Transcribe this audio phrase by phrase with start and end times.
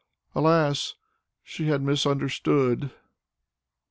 [0.33, 0.95] Alas!
[1.43, 2.89] she had misunderstood!